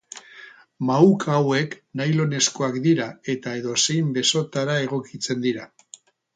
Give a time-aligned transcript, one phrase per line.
[0.89, 5.73] Mahuka hauek nylonezkoak dira eta edozein besotara egokitzen dira.